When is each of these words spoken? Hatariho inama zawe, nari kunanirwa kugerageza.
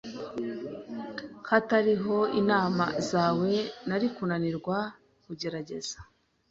Hatariho 1.49 2.17
inama 2.41 2.85
zawe, 3.09 3.51
nari 3.87 4.07
kunanirwa 4.15 4.77
kugerageza. 5.23 5.97